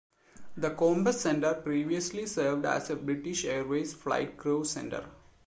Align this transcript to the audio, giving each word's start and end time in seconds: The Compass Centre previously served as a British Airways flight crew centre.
The 0.57 0.71
Compass 0.71 1.21
Centre 1.21 1.53
previously 1.53 2.25
served 2.25 2.65
as 2.65 2.89
a 2.89 2.95
British 2.95 3.45
Airways 3.45 3.93
flight 3.93 4.35
crew 4.35 4.65
centre. 4.65 5.05